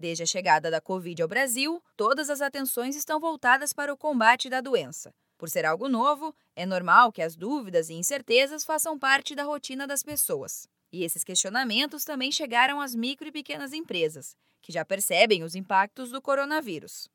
[0.00, 4.48] Desde a chegada da Covid ao Brasil, todas as atenções estão voltadas para o combate
[4.48, 5.14] da doença.
[5.36, 9.86] Por ser algo novo, é normal que as dúvidas e incertezas façam parte da rotina
[9.86, 10.66] das pessoas.
[10.90, 16.10] E esses questionamentos também chegaram às micro e pequenas empresas, que já percebem os impactos
[16.10, 17.06] do coronavírus.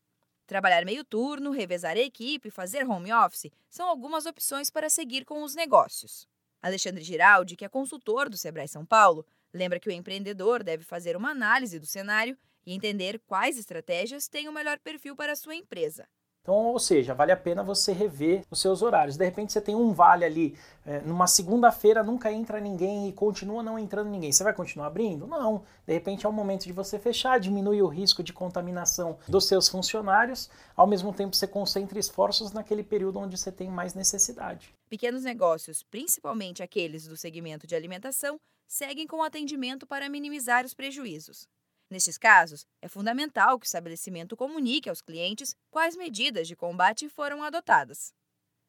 [0.46, 5.42] Trabalhar meio turno, revezar a equipe, fazer home office são algumas opções para seguir com
[5.42, 6.28] os negócios.
[6.62, 11.18] Alexandre Giraldi, que é consultor do Sebrae São Paulo, lembra que o empreendedor deve fazer
[11.18, 15.56] uma análise do cenário e entender quais estratégias têm o melhor perfil para a sua
[15.56, 16.08] empresa.
[16.46, 19.18] Então, ou seja, vale a pena você rever os seus horários.
[19.18, 20.56] De repente você tem um vale ali,
[20.86, 24.32] é, numa segunda-feira nunca entra ninguém e continua não entrando ninguém.
[24.32, 25.26] Você vai continuar abrindo?
[25.26, 25.64] Não.
[25.88, 29.68] De repente é o momento de você fechar, diminuir o risco de contaminação dos seus
[29.68, 34.72] funcionários, ao mesmo tempo você concentra esforços naquele período onde você tem mais necessidade.
[34.88, 41.48] Pequenos negócios, principalmente aqueles do segmento de alimentação, seguem com atendimento para minimizar os prejuízos.
[41.96, 47.42] Nestes casos, é fundamental que o estabelecimento comunique aos clientes quais medidas de combate foram
[47.42, 48.14] adotadas.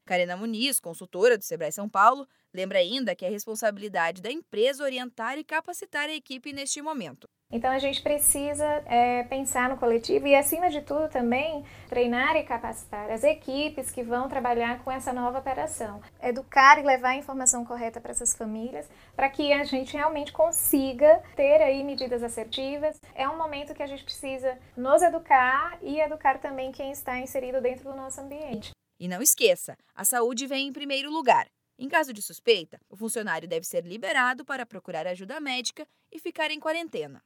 [0.05, 5.39] Karina Muniz, consultora do Sebrae São Paulo, lembra ainda que é responsabilidade da empresa orientar
[5.39, 7.29] e capacitar a equipe neste momento.
[7.53, 12.43] Então a gente precisa é, pensar no coletivo e, acima de tudo, também treinar e
[12.43, 16.03] capacitar as equipes que vão trabalhar com essa nova operação.
[16.21, 21.23] Educar e levar a informação correta para essas famílias, para que a gente realmente consiga
[21.37, 23.01] ter aí medidas assertivas.
[23.15, 27.61] É um momento que a gente precisa nos educar e educar também quem está inserido
[27.61, 28.71] dentro do nosso ambiente.
[28.99, 31.47] E não esqueça, a saúde vem em primeiro lugar.
[31.79, 36.51] Em caso de suspeita, o funcionário deve ser liberado para procurar ajuda médica e ficar
[36.51, 37.23] em quarentena.